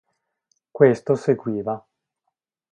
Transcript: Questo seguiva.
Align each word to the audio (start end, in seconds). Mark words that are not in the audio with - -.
Questo 0.71 1.13
seguiva. 1.13 1.77